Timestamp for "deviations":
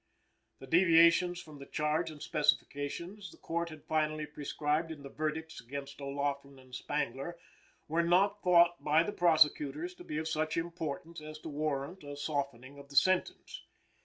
0.65-1.39